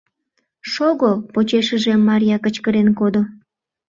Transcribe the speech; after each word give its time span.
—Шого!— 0.71 1.11
почешыже 1.33 1.93
Марья 2.07 2.37
кычкырен 2.43 2.89
кодо. 2.99 3.21